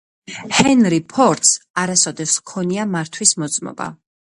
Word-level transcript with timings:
ჰენრი 0.59 0.99
ფორდს 1.11 1.53
არასოდეს 1.85 2.37
ჰქონია 2.43 2.91
მართვის 2.97 3.41
მოწმობა 3.43 3.95